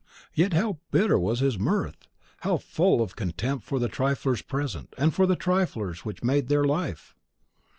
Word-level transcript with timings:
Yet, 0.33 0.53
how 0.53 0.79
bitter 0.89 1.19
was 1.19 1.41
his 1.41 1.59
mirth; 1.59 2.07
how 2.37 2.57
full 2.57 3.03
of 3.03 3.15
contempt 3.15 3.63
for 3.65 3.77
the 3.77 3.87
triflers 3.87 4.41
present, 4.41 4.95
and 4.97 5.13
for 5.13 5.27
the 5.27 5.35
trifles 5.35 5.99
which 6.03 6.23
made 6.23 6.47
their 6.47 6.63
life! 6.63 7.13